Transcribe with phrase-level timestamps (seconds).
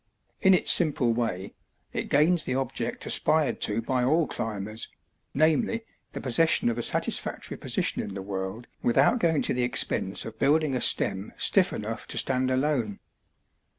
[0.41, 1.53] In its simple way
[1.93, 4.89] it gains the object aspired to by all climbers,
[5.35, 10.25] namely the possession of a satisfactory position in the world without going to the expense
[10.25, 12.97] of building a stem stiff enough to stand alone.